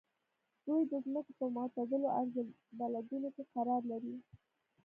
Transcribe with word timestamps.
دوی 0.65 0.81
د 0.91 0.93
ځمکې 1.05 1.33
په 1.39 1.45
معتدلو 1.55 2.07
عرض 2.17 2.33
البلدونو 2.43 3.29
کې 3.35 3.43
قرار 3.53 3.81
لري. 3.91 4.15